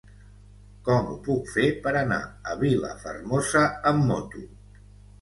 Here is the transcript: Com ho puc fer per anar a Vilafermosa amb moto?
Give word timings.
Com 0.87 1.11
ho 1.11 1.17
puc 1.27 1.51
fer 1.57 1.69
per 1.85 1.95
anar 2.01 2.19
a 2.55 2.59
Vilafermosa 2.65 3.67
amb 3.95 4.07
moto? 4.13 4.47